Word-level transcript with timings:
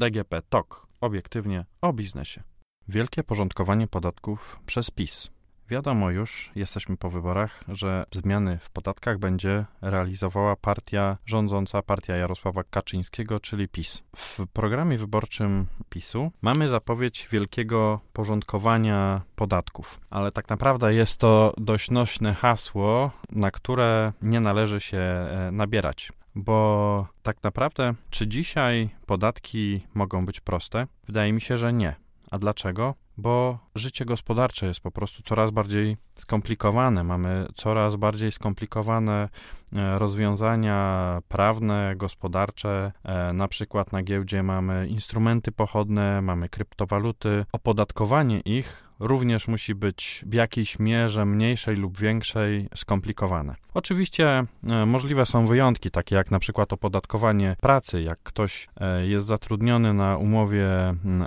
DGP 0.00 0.42
TOK. 0.42 0.86
Obiektywnie 1.00 1.64
o 1.80 1.92
biznesie. 1.92 2.42
Wielkie 2.88 3.24
porządkowanie 3.24 3.86
podatków 3.86 4.60
przez 4.66 4.90
PiS. 4.90 5.30
Wiadomo 5.68 6.10
już, 6.10 6.52
jesteśmy 6.54 6.96
po 6.96 7.10
wyborach, 7.10 7.60
że 7.68 8.04
zmiany 8.12 8.58
w 8.58 8.70
podatkach 8.70 9.18
będzie 9.18 9.64
realizowała 9.82 10.56
partia 10.56 11.16
rządząca, 11.26 11.82
partia 11.82 12.16
Jarosława 12.16 12.64
Kaczyńskiego, 12.64 13.40
czyli 13.40 13.68
PiS. 13.68 14.02
W 14.16 14.46
programie 14.52 14.98
wyborczym 14.98 15.66
PiSu 15.90 16.32
mamy 16.42 16.68
zapowiedź 16.68 17.28
wielkiego 17.30 18.00
porządkowania 18.12 19.20
podatków, 19.36 20.00
ale 20.10 20.32
tak 20.32 20.48
naprawdę 20.48 20.94
jest 20.94 21.20
to 21.20 21.54
dość 21.56 21.90
nośne 21.90 22.34
hasło, 22.34 23.10
na 23.32 23.50
które 23.50 24.12
nie 24.22 24.40
należy 24.40 24.80
się 24.80 24.98
e, 24.98 25.50
nabierać. 25.52 26.12
Bo 26.34 27.06
tak 27.22 27.42
naprawdę, 27.42 27.94
czy 28.10 28.28
dzisiaj 28.28 28.90
podatki 29.06 29.86
mogą 29.94 30.26
być 30.26 30.40
proste? 30.40 30.86
Wydaje 31.06 31.32
mi 31.32 31.40
się, 31.40 31.58
że 31.58 31.72
nie. 31.72 31.94
A 32.30 32.38
dlaczego? 32.38 32.94
Bo 33.16 33.58
życie 33.74 34.04
gospodarcze 34.04 34.66
jest 34.66 34.80
po 34.80 34.90
prostu 34.90 35.22
coraz 35.22 35.50
bardziej 35.50 35.96
skomplikowane. 36.16 37.04
Mamy 37.04 37.46
coraz 37.54 37.96
bardziej 37.96 38.32
skomplikowane 38.32 39.28
e, 39.72 39.98
rozwiązania 39.98 41.18
prawne, 41.28 41.94
gospodarcze. 41.96 42.92
E, 43.04 43.32
na 43.32 43.48
przykład 43.48 43.92
na 43.92 44.02
giełdzie 44.02 44.42
mamy 44.42 44.86
instrumenty 44.88 45.52
pochodne, 45.52 46.22
mamy 46.22 46.48
kryptowaluty. 46.48 47.44
Opodatkowanie 47.52 48.40
ich 48.40 48.89
również 49.00 49.48
musi 49.48 49.74
być 49.74 50.24
w 50.26 50.34
jakiejś 50.34 50.78
mierze 50.78 51.26
mniejszej 51.26 51.76
lub 51.76 51.98
większej 51.98 52.68
skomplikowane. 52.74 53.54
Oczywiście 53.74 54.44
e, 54.70 54.86
możliwe 54.86 55.26
są 55.26 55.46
wyjątki, 55.46 55.90
takie 55.90 56.14
jak 56.14 56.30
na 56.30 56.38
przykład 56.38 56.72
opodatkowanie 56.72 57.56
pracy. 57.60 58.02
Jak 58.02 58.18
ktoś 58.22 58.68
e, 58.80 59.06
jest 59.06 59.26
zatrudniony 59.26 59.94
na 59.94 60.16
umowie 60.16 60.68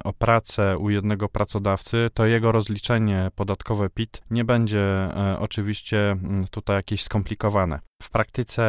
o 0.04 0.14
pracę 0.14 0.78
u 0.78 0.90
jednego 0.90 1.30
pracodawcy, 1.30 2.10
to 2.14 2.26
jego 2.26 2.52
rozliczenie 2.52 3.28
podatkowe 3.36 3.90
PIT 3.90 4.22
nie 4.32 4.46
będzie 4.46 4.82
e, 4.82 5.38
oczywiście 5.40 6.16
tutaj 6.52 6.76
jakieś 6.76 7.04
skomplikowane. 7.04 7.80
W 8.04 8.09
praktyce 8.09 8.64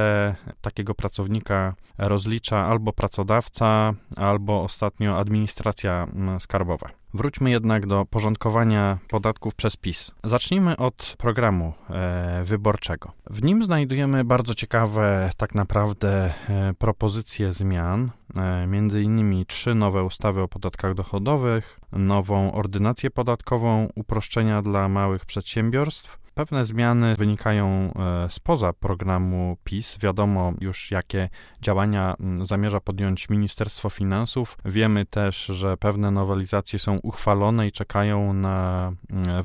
takiego 0.61 0.95
pracownika 0.95 1.75
rozlicza 1.99 2.67
albo 2.67 2.93
pracodawca, 2.93 3.95
albo 4.17 4.63
ostatnio 4.63 5.19
administracja 5.19 6.07
skarbowa. 6.39 6.89
Wróćmy 7.15 7.51
jednak 7.51 7.87
do 7.87 8.05
porządkowania 8.05 8.99
podatków 9.09 9.55
przez 9.55 9.77
PiS. 9.77 10.13
Zacznijmy 10.25 10.77
od 10.77 11.15
programu 11.19 11.73
e, 11.91 12.45
wyborczego. 12.45 13.13
W 13.31 13.43
nim 13.45 13.65
znajdujemy 13.65 14.25
bardzo 14.25 14.55
ciekawe, 14.55 15.31
tak 15.37 15.55
naprawdę, 15.55 16.35
e, 16.49 16.75
propozycje 16.79 17.53
zmian. 17.53 18.11
E, 18.37 18.67
między 18.67 19.03
innymi 19.03 19.47
trzy 19.47 19.75
nowe 19.75 20.05
ustawy 20.05 20.43
o 20.43 20.49
podatkach 20.49 20.95
dochodowych, 20.95 21.81
nową 21.93 22.53
ordynację 22.53 23.11
podatkową, 23.11 23.89
uproszczenia 23.95 24.63
dla 24.63 24.89
małych 24.89 25.27
przedsiębiorstw, 25.27 26.24
Pewne 26.35 26.65
zmiany 26.65 27.15
wynikają 27.17 27.67
e, 27.67 28.31
spoza 28.31 28.73
programu 28.73 29.57
PiS. 29.65 29.99
Wiadomo 29.99 30.53
już, 30.61 30.91
jakie 30.91 31.29
działania 31.61 32.15
zamierza 32.43 32.81
podjąć 32.81 33.29
Ministerstwo 33.29 33.91
Finansów. 33.91 34.59
Wiemy 34.65 35.07
też, 35.07 35.47
że 35.47 35.77
pewne 35.77 36.11
nowelizacje 36.11 36.79
są 36.79 36.99
uchwalone 36.99 37.67
i 37.67 37.73
czekają 37.73 38.33
na 38.33 38.93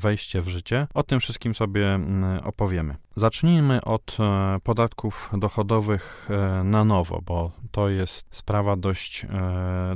wejście 0.00 0.40
w 0.40 0.48
życie. 0.48 0.86
O 0.94 1.02
tym 1.02 1.20
wszystkim 1.20 1.54
sobie 1.54 2.00
opowiemy. 2.44 2.96
Zacznijmy 3.16 3.84
od 3.84 4.16
e, 4.20 4.58
podatków 4.62 5.30
dochodowych 5.38 6.28
e, 6.30 6.64
na 6.64 6.84
nowo, 6.84 7.22
bo 7.22 7.52
to 7.70 7.88
jest 7.88 8.26
sprawa 8.30 8.76
dość, 8.76 9.26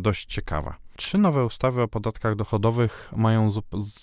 dość 0.00 0.24
ciekawa. 0.26 0.83
Trzy 0.96 1.18
nowe 1.18 1.44
ustawy 1.44 1.82
o 1.82 1.88
podatkach 1.88 2.36
dochodowych 2.36 3.12
mają 3.16 3.50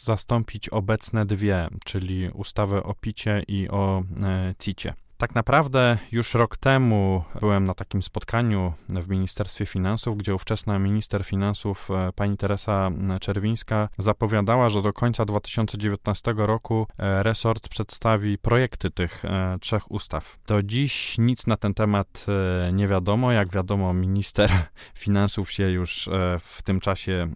zastąpić 0.03 0.69
obecne 0.69 1.25
dwie, 1.25 1.68
czyli 1.85 2.29
ustawę 2.29 2.84
o 2.84 2.94
picie 2.94 3.44
i 3.47 3.69
o 3.69 4.03
e, 4.24 4.56
CIT-cie. 4.59 4.94
Tak 5.22 5.36
naprawdę 5.36 5.98
już 6.12 6.34
rok 6.34 6.58
temu 6.58 7.24
byłem 7.40 7.66
na 7.66 7.74
takim 7.74 8.02
spotkaniu 8.02 8.74
w 8.90 9.09
Ministerstwie 9.09 9.66
Finansów, 9.66 10.18
gdzie 10.18 10.36
ówczesna 10.36 10.80
minister 10.80 11.26
finansów 11.26 11.92
e, 11.92 12.12
pani 12.16 12.38
Teresa 12.38 12.92
Czerwińska 13.22 13.90
zapowiadała, 13.98 14.70
że 14.70 14.82
do 14.82 14.94
końca 14.94 15.26
2019 15.26 16.34
roku 16.38 16.88
e, 16.98 17.24
resort 17.24 17.70
przedstawi 17.70 18.38
projekty 18.38 18.92
tych 18.92 19.26
e, 19.26 19.58
trzech 19.62 19.92
ustaw. 19.92 20.38
Do 20.48 20.64
dziś 20.64 21.18
nic 21.18 21.48
na 21.48 21.58
ten 21.58 21.74
temat 21.74 22.26
nie 22.74 22.88
wiadomo. 22.88 23.32
Jak 23.32 23.50
wiadomo, 23.50 23.94
minister 23.94 24.50
finansów 25.03 25.52
się 25.52 25.70
już 25.70 26.09
w 26.40 26.62
tym 26.64 26.80
czasie 26.80 27.28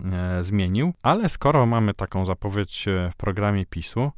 zmienił, 0.41 0.94
ale 1.02 1.29
skoro 1.29 1.66
mamy 1.66 1.94
taką 1.94 2.25
zapowiedź 2.25 2.85
w 3.12 3.16
programie 3.16 3.66
PiSu, 3.66 4.12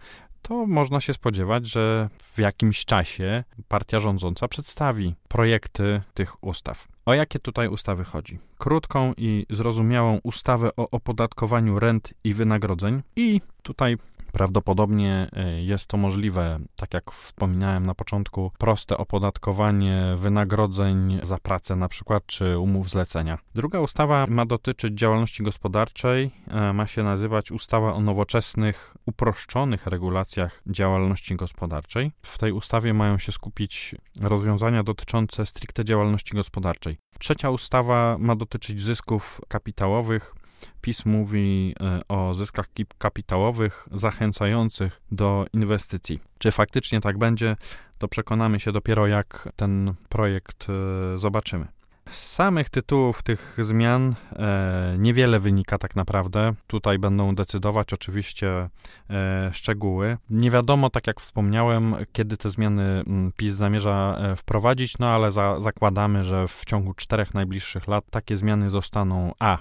to 0.47 0.65
można 0.65 1.01
się 1.01 1.13
spodziewać, 1.13 1.67
że 1.67 2.09
w 2.35 2.39
jakimś 2.39 2.85
czasie 2.85 3.43
partia 3.67 3.99
rządząca 3.99 4.47
przedstawi 4.47 5.15
projekty 5.27 6.01
tych 6.13 6.43
ustaw. 6.43 6.87
O 7.05 7.13
jakie 7.13 7.39
tutaj 7.39 7.67
ustawy 7.67 8.03
chodzi? 8.03 8.39
Krótką 8.57 9.13
i 9.17 9.45
zrozumiałą 9.49 10.19
ustawę 10.23 10.69
o 10.77 10.89
opodatkowaniu 10.89 11.79
rent 11.79 12.13
i 12.23 12.33
wynagrodzeń 12.33 13.01
i 13.15 13.41
tutaj 13.61 13.97
Prawdopodobnie 14.37 15.29
e, 15.33 15.61
jest 15.61 15.87
to 15.87 15.97
możliwe, 15.97 16.57
tak 16.75 16.93
jak 16.93 17.11
wspominałem 17.11 17.85
na 17.85 17.95
początku, 17.95 18.51
proste 18.57 18.97
opodatkowanie 18.97 20.03
wynagrodzeń 20.15 21.19
za 21.23 21.37
pracę 21.37 21.75
na 21.75 21.89
przykład, 21.89 22.23
czy 22.25 22.59
umów 22.59 22.89
zlecenia. 22.89 23.37
Druga 23.55 23.79
ustawa 23.79 24.25
ma 24.29 24.45
dotyczyć 24.45 24.99
działalności 24.99 25.43
gospodarczej, 25.43 26.31
e, 26.47 26.73
ma 26.73 26.87
się 26.87 27.03
nazywać 27.03 27.51
ustawa 27.51 27.93
o 27.93 28.01
nowoczesnych, 28.01 28.95
uproszczonych 29.05 29.87
regulacjach 29.87 30.61
działalności 30.67 31.35
gospodarczej. 31.35 32.11
W 32.21 32.37
tej 32.37 32.51
ustawie 32.51 32.93
mają 32.93 33.17
się 33.17 33.31
skupić 33.31 33.95
rozwiązania 34.21 34.83
dotyczące 34.83 35.45
stricte 35.45 35.85
działalności 35.85 36.35
gospodarczej. 36.35 36.97
Trzecia 37.19 37.49
ustawa 37.49 38.17
ma 38.19 38.35
dotyczyć 38.35 38.81
zysków 38.81 39.41
kapitałowych, 39.47 40.33
PiS 40.81 41.05
mówi 41.05 41.75
e, 41.79 42.01
o 42.07 42.33
zyskach 42.33 42.65
kapitałowych 42.97 43.87
zachęcających 43.91 45.01
do 45.11 45.45
inwestycji. 45.53 46.19
Czy 46.37 46.51
faktycznie 46.51 47.01
tak 47.01 47.17
będzie, 47.17 47.55
to 47.97 48.07
przekonamy 48.07 48.59
się 48.59 48.71
dopiero 48.71 49.07
jak 49.07 49.49
ten 49.55 49.93
projekt 50.09 50.67
e, 50.69 51.17
zobaczymy. 51.17 51.67
Z 52.09 52.31
samych 52.31 52.69
tytułów 52.69 53.23
tych 53.23 53.57
zmian 53.59 54.15
e, 54.35 54.95
niewiele 54.97 55.39
wynika 55.39 55.77
tak 55.77 55.95
naprawdę. 55.95 56.53
Tutaj 56.67 56.99
będą 56.99 57.35
decydować 57.35 57.93
oczywiście 57.93 58.69
e, 59.09 59.49
szczegóły. 59.53 60.17
Nie 60.29 60.51
wiadomo, 60.51 60.89
tak 60.89 61.07
jak 61.07 61.19
wspomniałem, 61.19 61.95
kiedy 62.11 62.37
te 62.37 62.49
zmiany 62.49 62.83
mm, 62.83 63.31
PiS 63.37 63.53
zamierza 63.53 64.17
e, 64.19 64.35
wprowadzić, 64.35 64.97
no 64.97 65.09
ale 65.09 65.31
za, 65.31 65.59
zakładamy, 65.59 66.23
że 66.23 66.47
w 66.47 66.65
ciągu 66.65 66.93
czterech 66.93 67.33
najbliższych 67.33 67.87
lat 67.87 68.05
takie 68.09 68.37
zmiany 68.37 68.69
zostaną 68.69 69.31
A 69.39 69.57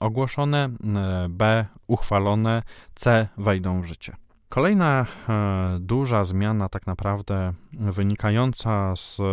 ogłoszone, 0.00 0.68
B 1.28 1.66
uchwalone, 1.86 2.62
C 2.94 3.28
wejdą 3.36 3.80
w 3.80 3.84
życie. 3.84 4.16
Kolejna 4.50 5.06
e, 5.28 5.78
duża 5.80 6.24
zmiana, 6.24 6.68
tak 6.68 6.86
naprawdę 6.86 7.52
wynikająca 7.72 8.96
z 8.96 9.20
e, 9.20 9.24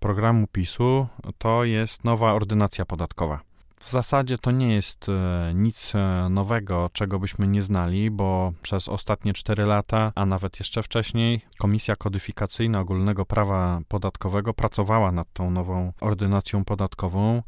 programu 0.00 0.46
PiSu, 0.52 1.06
to 1.38 1.64
jest 1.64 2.04
nowa 2.04 2.32
ordynacja 2.32 2.84
podatkowa. 2.84 3.40
W 3.80 3.90
zasadzie 3.90 4.38
to 4.38 4.50
nie 4.50 4.74
jest 4.74 5.06
e, 5.08 5.52
nic 5.54 5.92
nowego, 6.30 6.90
czego 6.92 7.18
byśmy 7.18 7.46
nie 7.46 7.62
znali, 7.62 8.10
bo 8.10 8.52
przez 8.62 8.88
ostatnie 8.88 9.32
4 9.32 9.66
lata, 9.66 10.12
a 10.14 10.26
nawet 10.26 10.58
jeszcze 10.58 10.82
wcześniej, 10.82 11.40
Komisja 11.58 11.96
Kodyfikacyjna 11.96 12.80
Ogólnego 12.80 13.26
Prawa 13.26 13.80
Podatkowego 13.88 14.54
pracowała 14.54 15.12
nad 15.12 15.32
tą 15.32 15.50
nową 15.50 15.92
ordynacją 16.00 16.64
podatkową. 16.64 17.42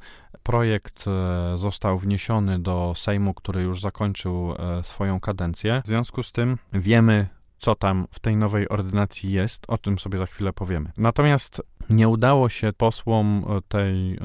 Projekt 0.44 1.04
e, 1.06 1.58
został 1.58 1.98
wniesiony 1.98 2.58
do 2.58 2.92
Sejmu, 2.96 3.34
który 3.34 3.62
już 3.62 3.80
zakończył 3.80 4.54
e, 4.58 4.82
swoją 4.82 5.20
kadencję. 5.20 5.82
W 5.84 5.86
związku 5.86 6.22
z 6.22 6.32
tym 6.32 6.58
wiemy, 6.72 7.28
co 7.58 7.74
tam 7.74 8.06
w 8.10 8.20
tej 8.20 8.36
nowej 8.36 8.68
ordynacji 8.68 9.32
jest, 9.32 9.64
o 9.68 9.78
tym 9.78 9.98
sobie 9.98 10.18
za 10.18 10.26
chwilę 10.26 10.52
powiemy. 10.52 10.92
Natomiast 10.96 11.62
nie 11.90 12.08
udało 12.08 12.48
się 12.48 12.72
posłom 12.72 13.44
e, 13.48 13.60
tej 13.68 14.18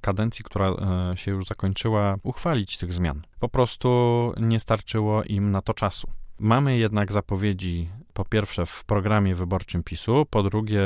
kadencji, 0.00 0.44
która 0.44 0.70
się 1.14 1.30
już 1.30 1.46
zakończyła, 1.46 2.16
uchwalić 2.22 2.78
tych 2.78 2.92
zmian. 2.92 3.22
Po 3.40 3.48
prostu 3.48 4.32
nie 4.40 4.60
starczyło 4.60 5.22
im 5.22 5.50
na 5.50 5.62
to 5.62 5.74
czasu. 5.74 6.08
Mamy 6.38 6.78
jednak 6.78 7.12
zapowiedzi 7.12 7.88
po 8.12 8.24
pierwsze 8.24 8.66
w 8.66 8.84
programie 8.84 9.34
wyborczym 9.34 9.82
PiSu, 9.82 10.26
po 10.30 10.42
drugie 10.42 10.82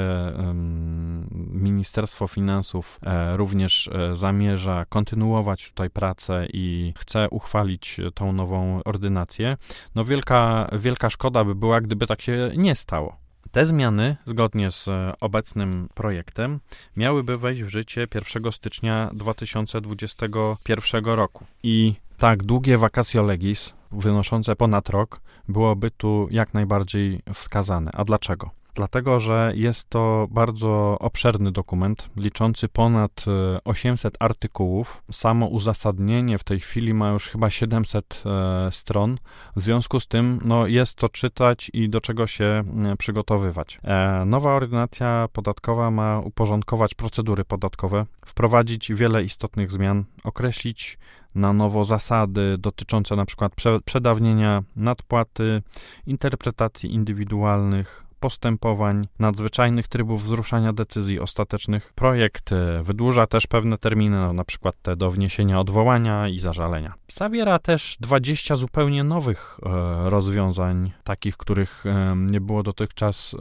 Ministerstwo 1.65 2.29
Finansów 2.29 3.01
e, 3.03 3.37
również 3.37 3.89
e, 3.89 4.17
zamierza 4.17 4.85
kontynuować 4.89 5.69
tutaj 5.69 5.91
pracę 5.91 6.47
i 6.53 6.93
chce 6.97 7.31
uchwalić 7.31 8.01
tą 8.15 8.33
nową 8.33 8.81
ordynację. 8.85 9.57
No 9.95 10.05
wielka, 10.05 10.69
wielka 10.73 11.11
szkoda 11.11 11.45
by 11.45 11.55
była, 11.55 11.81
gdyby 11.81 12.07
tak 12.07 12.23
się 12.23 12.51
nie 12.57 12.75
stało. 12.75 13.17
Te 13.53 13.67
zmiany, 13.67 14.17
zgodnie 14.27 14.71
z 14.71 14.89
e, 14.89 15.13
obecnym 15.21 15.89
projektem, 15.95 16.61
miałyby 16.97 17.39
wejść 17.39 17.63
w 17.63 17.69
życie 17.69 18.07
1 18.15 18.53
stycznia 18.53 19.11
2021 19.13 21.05
roku. 21.05 21.45
I 21.63 21.95
tak 22.17 22.43
długie 22.43 22.79
vacatio 22.79 23.23
legis, 23.23 23.75
wynoszące 23.93 24.57
ponad 24.57 24.89
rok, 24.89 25.21
byłoby 25.49 25.91
tu 25.91 26.29
jak 26.31 26.55
najbardziej 26.55 27.21
wskazane. 27.35 27.91
A 27.95 28.05
dlaczego? 28.05 28.51
Dlatego 28.75 29.19
że 29.19 29.53
jest 29.55 29.89
to 29.89 30.29
bardzo 30.31 30.97
obszerny 31.01 31.53
dokument, 31.53 32.11
liczący 32.17 32.69
ponad 32.69 33.25
800 33.65 34.15
e, 34.15 34.23
artykułów. 34.23 35.03
Samo 35.13 35.47
uzasadnienie 35.47 36.39
w 36.39 36.45
tej 36.45 36.61
chwili 36.61 36.95
ma 36.95 37.11
już 37.11 37.29
chyba 37.29 37.51
700 37.51 38.23
e, 38.27 38.73
stron. 38.73 39.19
W 39.57 39.63
związku 39.63 40.01
z 40.01 40.09
tym 40.09 40.41
no, 40.45 40.67
jest 40.67 40.95
to 40.95 41.09
czytać 41.09 41.71
i 41.75 41.89
do 41.89 42.01
czego 42.01 42.27
się 42.27 42.45
e, 42.45 42.97
przygotowywać. 42.97 43.81
Nowa 44.27 44.55
ordynacja 44.55 45.29
podatkowa 45.33 45.91
ma 45.91 46.21
uporządkować 46.21 46.95
procedury 46.95 47.45
podatkowe, 47.45 48.07
wprowadzić 48.27 48.93
wiele 48.93 49.25
istotnych 49.25 49.71
zmian, 49.71 50.05
określić 50.25 50.99
na 51.35 51.53
nowo 51.53 51.85
zasady 51.85 52.59
dotyczące 52.59 53.17
na 53.17 53.27
przykład 53.27 53.53
przedawnienia 53.85 54.63
nadpłaty, 54.77 55.63
interpretacji 56.07 56.95
indywidualnych, 56.95 58.05
postępowań, 58.25 59.07
nadzwyczajnych 59.19 59.89
trybów 59.89 60.23
wzruszania 60.23 60.73
decyzji 60.73 61.21
ostatecznych. 61.21 61.93
Projekt 61.95 62.53
e, 62.53 62.83
wydłuża 62.83 63.27
też 63.27 63.47
pewne 63.47 63.79
terminy, 63.79 64.17
no, 64.17 64.33
na 64.33 64.45
przykład 64.45 64.75
te 64.83 64.97
do 64.97 65.11
wniesienia 65.11 65.61
odwołania 65.61 66.29
i 66.29 66.39
zażalenia. 66.39 66.95
Zawiera 67.13 67.59
też 67.59 67.97
20 68.01 68.57
zupełnie 68.57 69.05
nowych 69.05 69.59
e, 69.67 70.11
rozwiązań, 70.11 70.93
takich, 71.05 71.37
których 71.37 71.87
e, 71.87 72.15
nie 72.17 72.41
było 72.41 72.63
dotychczas 72.63 73.35
e, 73.35 73.39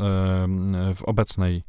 w 0.95 1.03
obecnej 1.03 1.63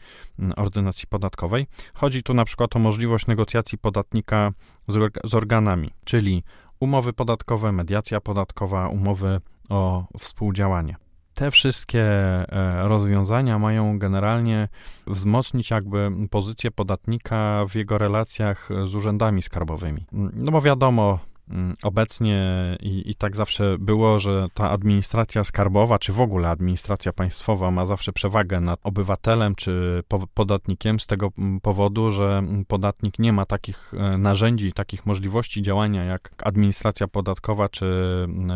ordynacji 0.57 1.09
podatkowej. 1.09 1.67
Chodzi 1.95 2.23
tu 2.23 2.35
na 2.35 2.45
przykład 2.45 2.77
o 2.77 2.79
możliwość 2.79 3.27
negocjacji 3.27 3.79
podatnika 3.79 4.51
z, 4.89 5.13
z 5.25 5.35
organami, 5.35 5.91
czyli 6.05 6.43
umowy 6.81 7.13
podatkowe, 7.13 7.73
mediacja 7.73 8.21
podatkowa, 8.21 8.89
umowy 8.89 9.41
o 9.69 10.05
współdziałanie 10.19 11.04
te 11.35 11.51
wszystkie 11.51 12.03
e, 12.03 12.89
rozwiązania 12.89 13.59
mają 13.59 13.99
generalnie 13.99 14.69
wzmocnić 15.07 15.71
jakby 15.71 16.11
pozycję 16.31 16.71
podatnika 16.71 17.65
w 17.69 17.75
jego 17.75 17.99
relacjach 17.99 18.69
z 18.85 18.95
urzędami 18.95 19.43
skarbowymi. 19.43 20.07
No 20.13 20.53
bo 20.53 20.61
wiadomo, 20.61 21.19
mm, 21.51 21.75
Obecnie 21.83 22.43
i, 22.81 23.11
i, 23.11 23.15
tak 23.15 23.37
zawsze 23.37 23.77
było, 23.79 24.19
że 24.19 24.47
ta 24.55 24.71
administracja 24.71 25.45
skarbowa, 25.45 25.99
czy 25.99 26.13
w 26.13 26.21
ogóle 26.21 26.49
administracja 26.49 27.13
państwowa 27.13 27.71
ma 27.71 27.87
zawsze 27.87 28.13
przewagę 28.13 28.61
nad 28.61 28.81
obywatelem 28.83 29.55
czy 29.55 30.03
po, 30.09 30.27
podatnikiem 30.35 31.01
z 31.01 31.07
tego 31.07 31.31
mm, 31.39 31.61
powodu, 31.61 32.11
że 32.11 32.39
mm, 32.39 32.65
podatnik 32.65 33.19
nie 33.19 33.33
ma 33.33 33.47
takich 33.47 33.95
e, 33.95 34.19
narzędzi, 34.19 34.73
takich 34.73 35.07
możliwości 35.07 35.63
działania 35.63 36.05
jak 36.05 36.31
administracja 36.45 37.09
podatkowa 37.09 37.69
czy, 37.69 37.87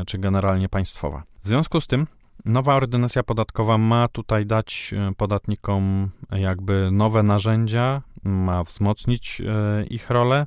czy 0.06 0.18
generalnie 0.18 0.68
państwowa. 0.68 1.22
W 1.42 1.48
związku 1.48 1.80
z 1.80 1.86
tym 1.86 2.06
Nowa 2.48 2.74
ordynacja 2.74 3.22
podatkowa 3.22 3.78
ma 3.78 4.08
tutaj 4.08 4.46
dać 4.46 4.94
e, 4.96 5.14
podatnikom 5.14 6.10
jakby 6.30 6.88
nowe 6.92 7.22
narzędzia, 7.22 8.02
ma 8.22 8.64
wzmocnić 8.64 9.40
e, 9.40 9.84
ich 9.84 10.10
rolę. 10.10 10.46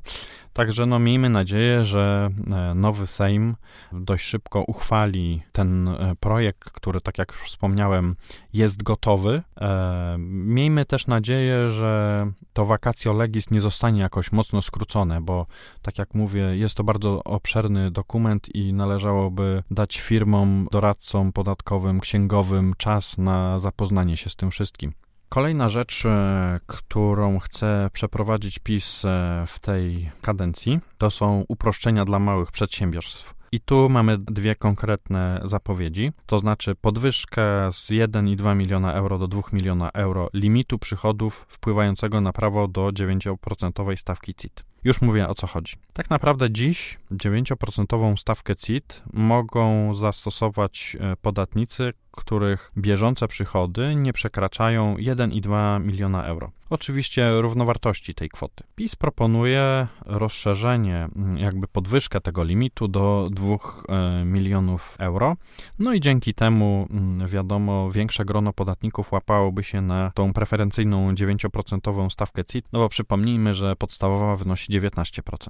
Także 0.52 0.86
no, 0.86 0.98
miejmy 0.98 1.30
nadzieję, 1.30 1.84
że 1.84 2.30
e, 2.52 2.74
nowy 2.74 3.06
Sejm 3.06 3.56
dość 3.92 4.24
szybko 4.24 4.62
uchwali 4.62 5.42
ten 5.52 5.88
e, 5.88 6.14
projekt, 6.20 6.70
który, 6.70 7.00
tak 7.00 7.18
jak 7.18 7.32
już 7.32 7.42
wspomniałem, 7.42 8.16
jest 8.52 8.82
gotowy. 8.82 9.42
Miejmy 10.18 10.84
też 10.84 11.06
nadzieję, 11.06 11.68
że 11.68 12.26
to 12.52 12.66
vacatio 12.66 13.12
legis 13.12 13.50
nie 13.50 13.60
zostanie 13.60 14.00
jakoś 14.00 14.32
mocno 14.32 14.62
skrócone, 14.62 15.20
bo 15.20 15.46
tak 15.82 15.98
jak 15.98 16.14
mówię, 16.14 16.40
jest 16.40 16.74
to 16.74 16.84
bardzo 16.84 17.24
obszerny 17.24 17.90
dokument 17.90 18.54
i 18.54 18.72
należałoby 18.72 19.62
dać 19.70 20.00
firmom, 20.00 20.68
doradcom 20.72 21.32
podatkowym, 21.32 22.00
księgowym 22.00 22.74
czas 22.76 23.18
na 23.18 23.58
zapoznanie 23.58 24.16
się 24.16 24.30
z 24.30 24.36
tym 24.36 24.50
wszystkim. 24.50 24.92
Kolejna 25.32 25.68
rzecz, 25.68 26.06
e, 26.06 26.60
którą 26.66 27.38
chce 27.38 27.90
przeprowadzić 27.92 28.58
PiS 28.58 29.04
e, 29.04 29.44
w 29.46 29.58
tej 29.58 30.10
kadencji, 30.22 30.80
to 30.98 31.10
są 31.10 31.44
uproszczenia 31.48 32.04
dla 32.04 32.18
małych 32.18 32.50
przedsiębiorstw. 32.50 33.34
I 33.52 33.60
tu 33.60 33.88
mamy 33.88 34.18
dwie 34.18 34.56
konkretne 34.56 35.40
zapowiedzi, 35.44 36.12
to 36.26 36.38
znaczy 36.38 36.74
podwyżkę 36.74 37.72
z 37.72 37.90
1,2 37.90 38.56
miliona 38.56 38.92
euro 38.94 39.18
do 39.18 39.28
2 39.28 39.42
miliona 39.52 39.90
euro 39.90 40.28
limitu 40.34 40.78
przychodów 40.78 41.46
wpływającego 41.48 42.20
na 42.20 42.32
prawo 42.32 42.68
do 42.68 42.82
9% 42.88 43.96
stawki 43.96 44.34
CIT. 44.34 44.64
Już 44.84 45.00
mówię 45.00 45.28
o 45.28 45.34
co 45.34 45.46
chodzi. 45.46 45.76
Tak 45.92 46.10
naprawdę 46.10 46.50
dziś 46.50 46.98
9% 47.12 48.16
stawkę 48.16 48.56
CIT 48.56 49.02
mogą 49.12 49.94
zastosować 49.94 50.96
e, 51.00 51.16
podatnicy, 51.16 51.92
których 52.12 52.72
bieżące 52.78 53.28
przychody 53.28 53.94
nie 53.94 54.12
przekraczają 54.12 54.96
1,2 54.96 55.80
miliona 55.84 56.24
euro. 56.24 56.50
Oczywiście 56.70 57.40
równowartości 57.40 58.14
tej 58.14 58.28
kwoty. 58.28 58.64
PiS 58.74 58.96
proponuje 58.96 59.86
rozszerzenie, 60.06 61.08
jakby 61.36 61.68
podwyżkę 61.68 62.20
tego 62.20 62.44
limitu 62.44 62.88
do 62.88 63.28
2 63.32 63.46
e, 63.88 64.24
milionów 64.24 64.96
euro. 64.98 65.36
No 65.78 65.92
i 65.94 66.00
dzięki 66.00 66.34
temu, 66.34 66.88
wiadomo, 67.26 67.90
większe 67.90 68.24
grono 68.24 68.52
podatników 68.52 69.12
łapałoby 69.12 69.62
się 69.64 69.80
na 69.80 70.10
tą 70.14 70.32
preferencyjną 70.32 71.12
9% 71.12 72.10
stawkę 72.10 72.44
CIT, 72.44 72.66
no 72.72 72.78
bo 72.78 72.88
przypomnijmy, 72.88 73.54
że 73.54 73.76
podstawowa 73.76 74.36
wynosi 74.36 74.71
19%. 74.72 75.48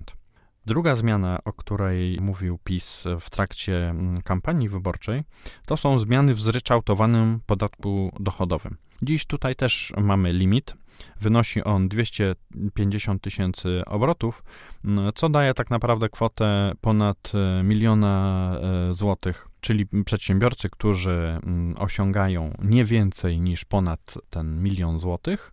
Druga 0.67 0.95
zmiana, 0.95 1.39
o 1.45 1.53
której 1.53 2.19
mówił 2.21 2.59
PiS 2.65 3.05
w 3.21 3.31
trakcie 3.31 3.89
mm, 3.89 4.23
kampanii 4.23 4.69
wyborczej, 4.69 5.23
to 5.67 5.77
są 5.77 5.99
zmiany 5.99 6.35
w 6.35 6.41
zryczałtowanym 6.41 7.41
podatku 7.47 8.13
dochodowym. 8.21 8.77
Dziś 9.03 9.27
tutaj 9.27 9.57
też 9.57 9.93
mamy 9.97 10.33
limit. 10.33 10.75
Wynosi 11.21 11.65
on 11.65 11.89
250 11.89 13.23
tysięcy 13.23 13.83
obrotów, 13.87 14.45
mm, 14.85 15.13
co 15.15 15.29
daje 15.29 15.55
tak 15.55 15.71
naprawdę 15.71 16.09
kwotę 16.09 16.73
ponad 16.81 17.33
e, 17.35 17.63
miliona 17.63 18.57
e, 18.91 18.95
złotych 18.95 19.49
czyli 19.63 19.87
przedsiębiorcy, 20.05 20.71
którzy 20.71 21.11
mm, 21.11 21.75
osiągają 21.79 22.55
nie 22.63 22.85
więcej 22.85 23.41
niż 23.41 23.65
ponad 23.65 24.19
ten 24.31 24.63
milion 24.63 24.99
złotych, 24.99 25.53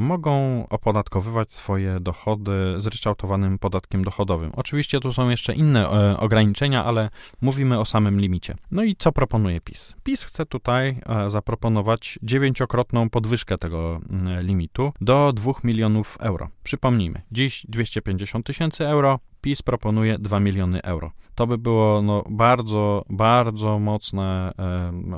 mogą 0.00 0.66
opodatkowywać 0.68 1.52
swoje 1.52 2.00
dochody 2.00 2.52
zryczałtowanym 2.78 3.58
podatkiem 3.58 4.04
dochodowym. 4.04 4.50
Oczywiście 4.56 5.00
tu 5.00 5.12
są 5.12 5.28
jeszcze 5.28 5.54
inne 5.54 5.88
e, 5.88 6.16
ograniczenia, 6.16 6.84
ale 6.84 7.10
mówimy 7.40 7.78
o 7.78 7.84
samym 7.84 8.20
limicie. 8.20 8.54
No 8.70 8.82
i 8.82 8.96
co 8.96 9.12
proponuje 9.12 9.60
PiS? 9.60 9.94
PiS 10.04 10.24
chce 10.24 10.46
tutaj 10.46 11.00
zaproponować 11.26 12.18
dziewięciokrotną 12.22 13.10
podwyżkę 13.10 13.58
tego 13.58 14.00
mm, 14.10 14.27
limitu 14.42 14.92
do 15.00 15.32
2 15.32 15.52
milionów 15.64 16.16
euro. 16.20 16.48
Przypomnijmy, 16.62 17.22
dziś 17.32 17.66
250 17.68 18.46
tysięcy 18.46 18.86
euro, 18.88 19.18
PiS 19.40 19.62
proponuje 19.62 20.18
2 20.18 20.40
miliony 20.40 20.82
euro. 20.82 21.12
To 21.34 21.46
by 21.46 21.58
było 21.58 22.02
no, 22.02 22.24
bardzo, 22.30 23.04
bardzo 23.10 23.78
mocne, 23.78 24.52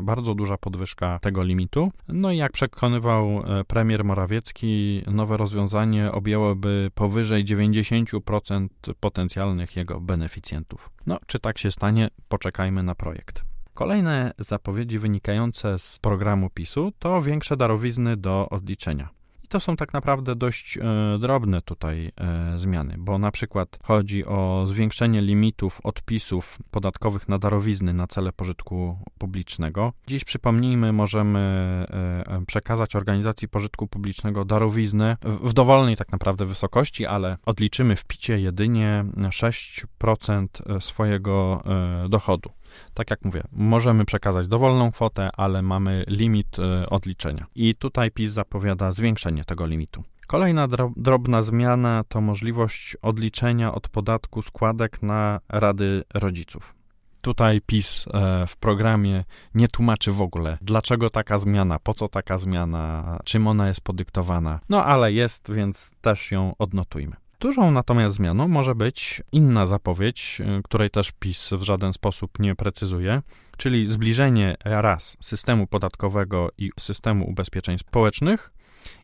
bardzo 0.03 0.35
duża 0.35 0.57
podwyżka 0.57 1.19
tego 1.19 1.43
limitu. 1.43 1.93
No 2.09 2.33
i 2.33 2.37
jak 2.37 2.53
przekonywał 2.53 3.29
e, 3.29 3.65
premier 3.65 4.05
Morawiecki, 4.05 5.03
nowe 5.07 5.37
rozwiązanie 5.37 6.13
objęłoby 6.13 6.91
powyżej 6.95 7.45
90% 7.45 8.69
potencjalnych 9.01 9.77
jego 9.77 10.01
beneficjentów. 10.01 10.91
No, 11.07 11.19
czy 11.27 11.39
tak 11.39 11.59
się 11.59 11.73
stanie? 11.73 12.09
Poczekajmy 12.29 12.83
na 12.83 12.95
projekt. 12.95 13.50
Kolejne 13.75 14.33
zapowiedzi 14.39 14.99
wynikające 14.99 15.79
z 15.79 15.99
programu 15.99 16.51
PiSu 16.51 16.93
to 16.99 17.23
większe 17.23 17.57
darowizny 17.57 18.17
do 18.17 18.49
odliczenia 18.49 19.21
to 19.51 19.61
są 19.61 19.77
tak 19.77 19.93
naprawdę 19.93 20.37
dość 20.37 20.79
e, 20.79 20.83
drobne 21.19 21.63
tutaj 21.63 22.13
e, 22.17 22.59
zmiany, 22.59 22.95
bo 22.99 23.19
na 23.19 23.31
przykład 23.31 23.79
chodzi 23.85 24.27
o 24.27 24.65
zwiększenie 24.67 25.23
limitów 25.23 25.81
odpisów 25.85 26.59
podatkowych 26.71 27.29
na 27.29 27.39
darowizny 27.39 27.93
na 27.93 28.07
cele 28.07 28.33
pożytku 28.33 28.99
publicznego. 29.19 29.93
Dziś 30.07 30.25
przypomnijmy, 30.25 30.93
możemy 30.93 31.39
e, 31.41 32.43
przekazać 32.47 32.97
organizacji 32.97 33.49
pożytku 33.49 33.87
publicznego 33.87 34.45
darowiznę 34.45 35.17
w 35.23 35.53
dowolnej 35.53 35.97
tak 35.97 36.13
naprawdę 36.13 36.45
wysokości, 36.45 37.07
ale 37.07 37.37
odliczymy 37.47 37.97
w 37.97 38.05
picie 38.05 38.41
jedynie 38.41 39.05
6% 39.17 40.81
swojego 40.81 41.63
dochodu. 42.09 42.51
Tak 42.95 43.11
jak 43.11 43.25
mówię, 43.25 43.43
możemy 43.53 44.05
przekazać 44.05 44.49
dowolną 44.49 44.93
kwotę, 44.93 45.31
ale 45.37 45.63
mamy 45.63 46.05
limit 46.09 46.59
e, 46.59 46.91
odliczenia. 46.91 47.47
I 47.55 47.75
tutaj 47.75 48.11
PiS 48.11 48.33
zapowiada 48.33 48.93
zwiększenie 48.93 49.45
tego 49.45 49.67
limitu. 49.67 50.03
Kolejna 50.27 50.69
drobna 50.97 51.43
zmiana 51.43 52.05
to 52.09 52.21
możliwość 52.21 52.97
odliczenia 53.03 53.75
od 53.75 53.89
podatku 53.89 54.43
składek 54.43 55.03
na 55.03 55.41
rady 55.49 56.05
rodziców. 56.15 56.75
Tutaj 57.21 57.61
PiS 57.67 58.07
e, 58.15 58.47
w 58.47 58.57
programie 58.57 59.25
nie 59.55 59.69
tłumaczy 59.69 60.13
w 60.13 60.23
ogóle, 60.23 60.59
dlaczego 60.63 61.11
taka 61.11 61.39
zmiana, 61.39 61.79
po 61.79 61.95
co 61.95 62.09
taka 62.09 62.39
zmiana, 62.39 63.19
czym 63.25 63.47
ona 63.47 63.69
jest 63.69 63.81
podyktowana. 63.81 64.61
No 64.69 64.85
ale 64.85 65.13
jest, 65.13 65.53
więc 65.53 65.91
też 66.01 66.33
ją 66.33 66.55
odnotujmy. 66.59 67.17
Dużą 67.41 67.71
natomiast 67.71 68.17
zmianą 68.17 68.49
może 68.49 68.75
być 68.75 69.23
inna 69.33 69.67
zapowiedź, 69.67 70.43
e, 70.45 70.63
której 70.63 70.91
też 70.91 71.13
PiS 71.13 71.51
w 71.53 71.63
żaden 71.63 71.93
sposób 71.93 72.39
nie 72.39 72.55
precyzuje, 72.55 73.23
czyli 73.57 73.89
zbliżenie 73.89 74.57
raz 74.65 75.17
systemu 75.21 75.67
podatkowego 75.67 76.49
i 76.59 76.71
systemu 76.81 77.31
ubezpieczeń 77.31 77.79
społecznych 77.79 78.53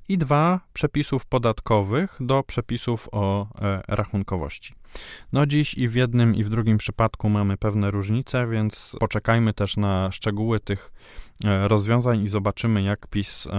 i 0.09 0.19
dwa 0.19 0.61
przepisów 0.73 1.27
podatkowych 1.27 2.17
do 2.21 2.43
przepisów 2.43 3.09
o 3.13 3.49
e, 3.61 3.83
rachunkowości. 3.89 4.75
No 5.33 5.47
dziś 5.47 5.75
i 5.75 5.89
w 5.89 5.95
jednym 5.95 6.35
i 6.35 6.45
w 6.45 6.49
drugim 6.49 6.79
przypadku 6.79 7.29
mamy 7.29 7.57
pewne 7.57 7.91
różnice, 7.91 8.47
więc 8.47 8.97
poczekajmy 9.01 9.53
też 9.53 9.77
na 9.77 10.11
szczegóły 10.13 10.61
tych 10.61 10.93
e, 11.45 11.69
rozwiązań 11.69 12.25
i 12.25 12.29
zobaczymy, 12.29 12.83
jak 12.83 13.07
PiS 13.07 13.47
e, 13.47 13.51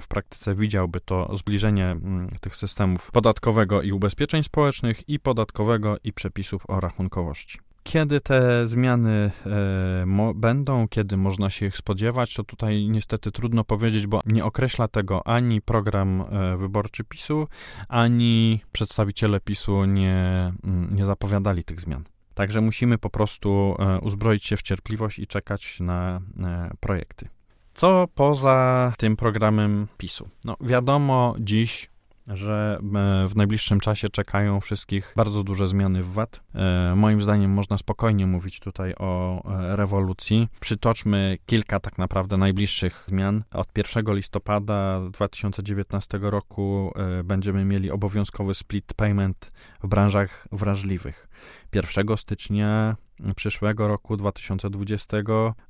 w 0.00 0.08
praktyce 0.08 0.54
widziałby 0.54 1.00
to 1.00 1.36
zbliżenie 1.36 1.86
m, 1.86 2.28
tych 2.40 2.56
systemów 2.56 3.10
podatkowego 3.10 3.82
i 3.82 3.92
ubezpieczeń 3.92 4.42
społecznych 4.42 5.08
i 5.08 5.20
podatkowego 5.20 5.96
i 6.04 6.12
przepisów 6.12 6.70
o 6.70 6.80
rachunkowości. 6.80 7.58
Kiedy 7.82 8.20
te 8.20 8.66
zmiany 8.66 9.30
e, 9.46 10.06
mo, 10.06 10.34
będą, 10.34 10.88
kiedy 10.88 11.16
można 11.16 11.50
się 11.50 11.66
ich 11.66 11.76
spodziewać, 11.76 12.34
to 12.34 12.44
tutaj 12.44 12.88
niestety 12.88 13.32
trudno 13.32 13.64
powiedzieć, 13.64 14.06
bo 14.06 14.20
nie 14.26 14.44
określa 14.44 14.88
tego 14.88 15.26
ani 15.26 15.60
program 15.60 16.20
e, 16.20 16.56
wyborczy 16.56 17.04
PiSu, 17.04 17.48
ani 17.88 18.60
przedstawiciele 18.72 19.40
PiSu 19.40 19.84
nie, 19.84 20.52
mm, 20.64 20.94
nie 20.94 21.04
zapowiadali 21.04 21.64
tych 21.64 21.80
zmian. 21.80 22.04
Także 22.34 22.60
musimy 22.60 22.98
po 22.98 23.10
prostu 23.10 23.76
e, 23.78 24.00
uzbroić 24.00 24.44
się 24.44 24.56
w 24.56 24.62
cierpliwość 24.62 25.18
i 25.18 25.26
czekać 25.26 25.80
na 25.80 26.20
e, 26.40 26.70
projekty. 26.80 27.28
Co 27.74 28.08
poza 28.14 28.92
tym 28.98 29.16
programem 29.16 29.86
PiSu? 29.96 30.28
No, 30.44 30.56
wiadomo 30.60 31.34
dziś, 31.40 31.90
że 32.28 32.78
e, 32.82 33.28
w 33.28 33.36
najbliższym 33.36 33.80
czasie 33.80 34.08
czekają 34.08 34.60
wszystkich 34.60 35.12
bardzo 35.16 35.44
duże 35.44 35.68
zmiany 35.68 36.02
w 36.02 36.12
VAT. 36.12 36.40
E, 36.54 36.94
moim 36.96 37.22
zdaniem 37.22 37.50
można 37.50 37.78
spokojnie 37.78 38.26
mówić 38.26 38.60
tutaj 38.60 38.94
o 38.98 39.42
e, 39.44 39.76
rewolucji. 39.76 40.48
Przytoczmy 40.60 41.36
kilka 41.46 41.80
tak 41.80 41.98
naprawdę 41.98 42.36
najbliższych 42.36 43.04
zmian. 43.06 43.42
Od 43.50 43.68
1 43.78 44.14
listopada 44.14 45.00
2019 45.10 46.18
roku 46.22 46.92
będziemy 47.24 47.64
mieli 47.64 47.90
obowiązkowy 47.90 48.54
split 48.54 48.94
payment 48.94 49.52
w 49.82 49.88
branżach 49.88 50.48
wrażliwych. 50.52 51.28
1 51.74 52.16
stycznia 52.16 52.96
przyszłego 53.36 53.88
roku 53.88 54.16
2020 54.16 55.16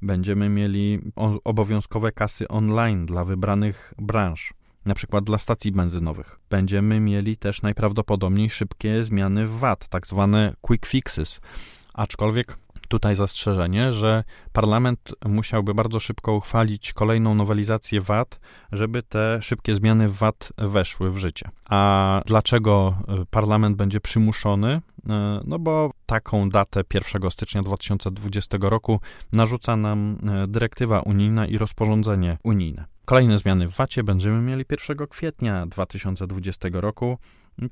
będziemy 0.03 0.49
mieli 0.49 1.01
obowiązkowe 1.45 2.13
kasy 2.13 2.49
online 2.49 3.07
dla 3.07 3.25
wybranych 3.25 3.95
branż 3.99 4.53
na 4.85 4.95
przykład 4.95 5.25
dla 5.25 5.39
stacji 5.39 5.73
benzynowych. 5.73 6.41
Będziemy 6.51 7.01
mieli 7.01 7.37
też 7.37 7.63
najprawdopodobniej 7.63 8.51
szybkie 8.51 9.05
zmiany 9.05 9.47
w 9.47 9.59
VAT, 9.59 9.89
tak 9.89 10.07
zwane 10.07 10.55
quick 10.61 10.87
fixes. 10.87 11.41
Aczkolwiek 11.95 12.59
tutaj 12.89 13.17
zastrzeżenie, 13.17 13.93
że 13.93 14.25
parlament 14.53 15.15
musiałby 15.27 15.75
bardzo 15.75 16.01
szybko 16.01 16.33
uchwalić 16.33 16.93
kolejną 16.93 17.35
nowelizację 17.35 18.01
VAT, 18.01 18.41
żeby 18.73 19.03
te 19.03 19.43
szybkie 19.43 19.75
zmiany 19.75 20.09
VAT 20.09 20.53
weszły 20.59 21.11
w 21.11 21.17
życie. 21.17 21.49
A 21.69 22.23
dlaczego 22.27 22.95
y, 23.23 23.27
parlament 23.27 23.77
będzie 23.77 24.01
przymuszony? 24.01 24.75
Y, 24.77 24.81
no 25.45 25.59
bo 25.59 25.91
taką 26.07 26.51
datę 26.51 26.83
1 26.95 27.31
stycznia 27.31 27.63
2020 27.63 28.59
roku 28.61 29.01
narzuca 29.33 29.77
nam 29.77 30.19
y, 30.45 30.49
dyrektywa 30.49 31.01
unijna 31.01 31.47
i 31.47 31.59
rozporządzenie 31.59 32.39
unijne. 32.45 32.98
Kolejne 33.09 33.39
zmiany 33.39 33.69
w 33.69 33.77
VAT-ie 33.77 34.05
będziemy 34.05 34.41
mieli 34.41 34.65
1 34.89 35.07
kwietnia 35.07 35.67
2020 35.67 36.69
roku, 36.73 37.19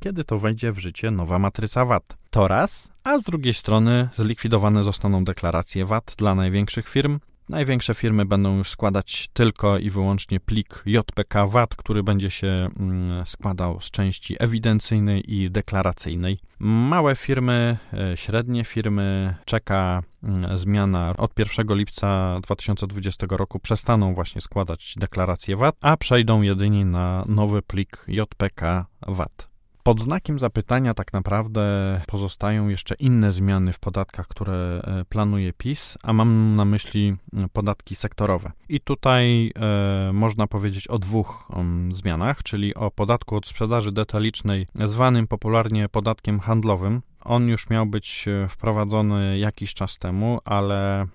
kiedy 0.00 0.24
to 0.24 0.38
wejdzie 0.38 0.72
w 0.72 0.78
życie 0.78 1.10
nowa 1.10 1.38
matryca 1.38 1.84
VAT. 1.84 2.16
To 2.30 2.48
raz, 2.48 2.88
a 3.04 3.18
z 3.18 3.22
drugiej 3.22 3.54
strony 3.54 4.08
zlikwidowane 4.14 4.84
zostaną 4.84 5.24
deklaracje 5.24 5.84
VAT 5.84 6.14
dla 6.18 6.34
największych 6.34 6.88
firm, 6.88 7.18
Największe 7.48 7.94
firmy 7.94 8.24
będą 8.24 8.56
już 8.56 8.70
składać 8.70 9.28
tylko 9.32 9.78
i 9.78 9.90
wyłącznie 9.90 10.40
plik 10.40 10.82
JPK 10.86 11.46
VAT, 11.46 11.74
który 11.74 12.02
będzie 12.02 12.30
się 12.30 12.68
mm, 12.80 13.26
składał 13.26 13.80
z 13.80 13.90
części 13.90 14.36
ewidencyjnej 14.38 15.34
i 15.34 15.50
deklaracyjnej. 15.50 16.38
Małe 16.58 17.16
firmy, 17.16 17.76
e, 17.92 18.16
średnie 18.16 18.64
firmy 18.64 19.34
czeka 19.44 20.02
mm, 20.22 20.58
zmiana 20.58 21.14
od 21.18 21.38
1 21.38 21.76
lipca 21.76 22.40
2020 22.42 23.26
roku 23.30 23.58
przestaną 23.58 24.14
właśnie 24.14 24.40
składać 24.40 24.94
deklaracje 24.96 25.56
VAT, 25.56 25.76
a 25.80 25.96
przejdą 25.96 26.42
jedynie 26.42 26.84
na 26.84 27.24
nowy 27.28 27.62
plik 27.62 28.04
JPK 28.08 28.86
VAT. 29.06 29.55
Pod 29.86 30.00
znakiem 30.00 30.38
zapytania 30.38 30.94
tak 30.94 31.12
naprawdę 31.12 31.62
pozostają 32.06 32.68
jeszcze 32.68 32.94
inne 32.94 33.32
zmiany 33.32 33.72
w 33.72 33.78
podatkach, 33.78 34.28
które 34.28 34.54
e, 34.54 35.04
planuje 35.04 35.52
PiS, 35.52 35.98
a 36.02 36.12
mam 36.12 36.54
na 36.54 36.64
myśli 36.64 37.16
podatki 37.52 37.94
sektorowe. 37.94 38.52
I 38.68 38.80
tutaj 38.80 39.52
e, 39.56 40.12
można 40.12 40.46
powiedzieć 40.46 40.88
o 40.88 40.98
dwóch 40.98 41.50
um, 41.50 41.94
zmianach, 41.94 42.42
czyli 42.42 42.74
o 42.74 42.90
podatku 42.90 43.36
od 43.36 43.46
sprzedaży 43.46 43.92
detalicznej, 43.92 44.66
zwanym 44.84 45.26
popularnie 45.26 45.88
podatkiem 45.88 46.40
handlowym, 46.40 47.02
on 47.20 47.48
już 47.48 47.70
miał 47.70 47.86
być 47.86 48.28
e, 48.28 48.48
wprowadzony 48.48 49.38
jakiś 49.38 49.74
czas 49.74 49.98
temu, 49.98 50.38
ale 50.44 51.06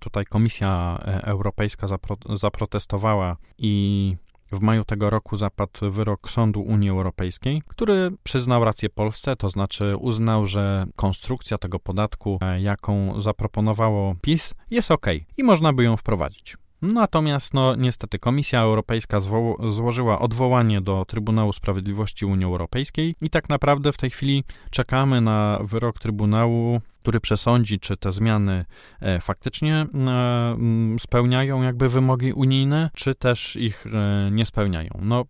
tutaj 0.00 0.24
Komisja 0.24 0.98
Europejska 1.22 1.86
zapro 1.86 2.16
zaprotestowała 2.34 3.36
i 3.58 4.16
w 4.52 4.60
maju 4.60 4.84
tego 4.84 5.10
roku 5.10 5.36
zapadł 5.36 5.90
wyrok 5.90 6.30
Sądu 6.30 6.60
Unii 6.60 6.90
Europejskiej, 6.90 7.62
który 7.66 8.10
przyznał 8.22 8.64
rację 8.64 8.88
Polsce, 8.90 9.36
to 9.36 9.50
znaczy 9.50 9.96
uznał, 9.96 10.46
że 10.46 10.86
konstrukcja 10.96 11.58
tego 11.58 11.78
podatku, 11.78 12.38
e, 12.42 12.60
jaką 12.60 13.20
zaproponowało 13.20 14.14
PiS, 14.22 14.54
jest 14.70 14.90
ok 14.90 15.06
i 15.36 15.44
można 15.44 15.72
by 15.72 15.84
ją 15.84 15.96
wprowadzić. 15.96 16.56
Natomiast, 16.82 17.54
no, 17.54 17.76
niestety, 17.76 18.18
Komisja 18.18 18.60
Europejska 18.60 19.18
zwo- 19.18 19.72
złożyła 19.72 20.18
odwołanie 20.18 20.80
do 20.80 21.04
Trybunału 21.04 21.52
Sprawiedliwości 21.52 22.26
Unii 22.26 22.44
Europejskiej 22.44 23.14
i 23.20 23.30
tak 23.30 23.48
naprawdę 23.48 23.92
w 23.92 23.96
tej 23.96 24.10
chwili 24.10 24.44
czekamy 24.70 25.20
na 25.20 25.58
wyrok 25.62 25.98
Trybunału 25.98 26.80
który 27.02 27.20
przesądzi, 27.20 27.80
czy 27.80 27.96
te 27.96 28.12
zmiany 28.12 28.64
e, 29.00 29.20
faktycznie 29.20 29.74
e, 29.74 30.56
spełniają 31.00 31.62
jakby 31.62 31.88
wymogi 31.88 32.32
unijne, 32.32 32.90
czy 32.94 33.14
też 33.14 33.56
ich 33.56 33.86
e, 33.86 34.30
nie 34.30 34.46
spełniają. 34.46 34.90
No, 35.02 35.24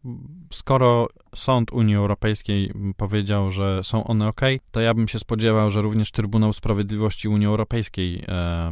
skoro 0.53 1.09
Sąd 1.35 1.73
Unii 1.73 1.97
Europejskiej 1.97 2.73
powiedział, 2.97 3.51
że 3.51 3.85
są 3.85 4.05
one 4.05 4.29
ok, 4.29 4.41
to 4.71 4.81
ja 4.81 4.95
bym 4.95 5.09
się 5.09 5.19
spodziewał, 5.19 5.71
że 5.71 5.83
również 5.83 6.11
Trybunał 6.11 6.53
Sprawiedliwości 6.53 7.29
Unii 7.29 7.47
Europejskiej 7.47 8.25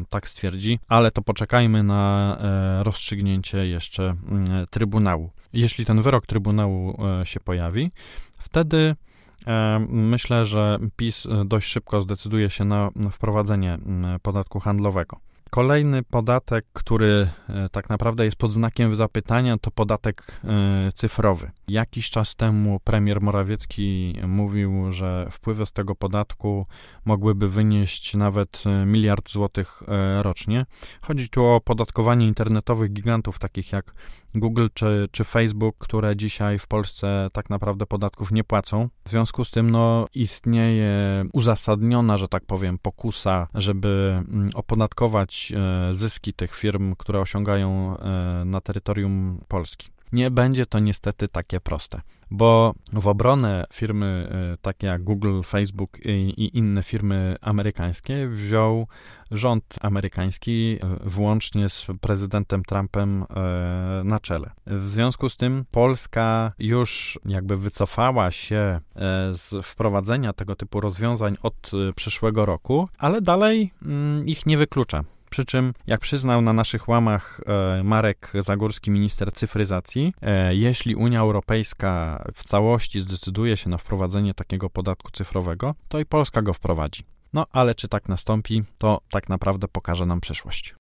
tak 0.09 0.29
stwierdzi, 0.29 0.79
ale 0.89 1.11
to 1.11 1.23
poczekajmy 1.23 1.83
na 1.83 2.39
rozstrzygnięcie 2.83 3.67
jeszcze 3.67 4.15
Trybunału. 4.71 5.31
Jeśli 5.53 5.85
ten 5.85 6.03
wyrok 6.03 6.27
Trybunału 6.27 6.99
się 7.25 7.41
pojawi, 7.41 7.91
wtedy 8.39 8.95
myślę, 9.89 10.45
że 10.45 10.79
PiS 10.97 11.27
e, 11.27 11.45
dość 11.45 11.69
szybko 11.69 12.01
zdecyduje 12.01 12.51
się 12.51 12.65
na 12.65 12.91
wprowadzenie 13.13 13.79
podatku 14.23 14.61
handlowego. 14.61 15.28
Kolejny 15.51 16.03
podatek, 16.03 16.67
który 16.73 17.29
e, 17.49 17.69
tak 17.69 17.89
naprawdę 17.89 18.25
jest 18.25 18.37
pod 18.37 18.53
znakiem 18.53 18.95
zapytania, 18.95 19.59
to 19.59 19.71
podatek 19.71 20.41
cyfrowy. 20.95 21.51
Jakiś 21.69 22.11
czas 22.11 22.37
temu 22.37 22.81
premier 22.81 23.21
Morawiecki 23.21 24.15
mówił, 24.27 24.93
że 24.93 25.29
wpływy 25.31 25.67
z 25.67 25.73
tego 25.73 25.95
podatku 25.95 26.67
mogłyby 27.05 27.49
wynieść 27.49 28.15
nawet 28.15 28.65
miliard 28.87 29.31
złotych 29.31 29.83
rocznie. 30.23 30.67
Chodzi 31.01 31.29
tu 31.29 31.45
o 31.45 31.55
opodatkowanie 31.55 32.27
internetowych 32.27 32.93
gigantów, 32.93 33.39
takich 33.39 33.73
jak 33.73 33.95
Google 34.35 34.67
czy, 34.75 35.09
czy 35.13 35.25
Facebook, 35.25 35.77
które 35.79 36.17
dzisiaj 36.17 36.59
w 36.59 36.67
Polsce 36.67 37.29
tak 37.33 37.51
naprawdę 37.51 37.87
podatków 37.87 38.33
nie 38.33 38.45
płacą. 38.45 38.89
W 39.05 39.11
związku 39.11 39.45
z 39.45 39.51
tym 39.51 39.71
no, 39.71 40.07
istnieje 40.15 41.25
uzasadniona, 41.33 42.19
że 42.19 42.29
tak 42.29 42.45
powiem, 42.47 42.79
pokusa, 42.79 43.49
żeby 43.55 44.23
mm, 44.29 44.51
opodatkować 44.55 45.38
e, 45.53 45.95
zyski 45.95 46.33
tych 46.33 46.55
firm, 46.55 46.95
które 46.95 47.21
osiągają 47.21 47.99
e, 47.99 48.45
na 48.45 48.61
terytorium 48.61 49.41
Polski. 49.49 49.89
nie 50.13 50.31
będzie 50.31 50.67
to 50.67 50.79
niestety 50.79 51.29
takie 51.29 51.61
proste, 51.61 52.01
bo 52.31 52.75
w 52.93 53.09
obronę 53.09 53.67
firmy 53.73 54.29
e, 54.55 54.57
takie 54.63 54.87
jak 54.87 55.05
Google, 55.05 55.43
Facebook 55.43 55.99
i, 56.05 56.51
inne 56.59 56.83
firmy 56.83 57.37
amerykańskie 57.41 58.29
wziął 58.29 58.87
rząd 59.31 59.65
amerykański 59.81 60.79
włącznie 61.05 61.69
z 61.69 61.87
prezydentem 62.01 62.63
Trumpem 62.65 63.25
na 64.05 64.21
czele. 64.21 64.51
W 64.67 64.89
związku 64.89 65.29
z 65.29 65.37
tym 65.37 65.65
Polska 65.71 66.53
już 66.59 67.19
jakby 67.25 67.57
wycofała 67.57 68.31
się 68.31 68.81
z 69.31 69.67
wprowadzenia 69.67 70.33
tego 70.33 70.57
typu 70.57 70.81
rozwiązań 70.81 71.37
od 71.43 71.71
przyszłego 71.97 72.47
roku, 72.47 72.89
ale 72.99 73.21
dalej 73.21 73.73
mm, 73.83 74.27
ich 74.27 74.47
nie 74.47 74.59
wyklucza. 74.59 75.05
Przy 75.31 75.45
czym, 75.45 75.73
jak 75.87 76.01
przyznał 76.01 76.43
na 76.43 76.53
naszych 76.53 76.89
łamach 76.89 77.41
e, 77.47 77.83
Marek 77.83 78.33
Zagórski, 78.35 78.91
minister 78.91 79.33
cyfryzacji, 79.33 80.15
e, 80.23 80.55
jeśli 80.55 80.95
Unia 80.95 81.21
Europejska 81.21 82.25
w 82.35 82.45
całości 82.45 83.01
zdecyduje 83.01 83.57
się 83.57 83.71
na 83.71 83.79
wprowadzenie 83.79 84.35
takiego 84.35 84.71
podatku 84.71 85.11
cyfrowego, 85.11 85.75
to 85.89 85.99
i 85.99 86.05
Polska 86.05 86.43
go 86.43 86.53
wprowadzi. 86.53 87.03
No 87.33 87.47
ale 87.53 87.75
czy 87.75 87.89
tak 87.89 88.09
nastąpi, 88.09 88.63
to 88.79 89.01
tak 89.11 89.29
naprawdę 89.29 89.69
pokaże 89.69 90.07
nam 90.07 90.21
przyszłość. 90.21 90.75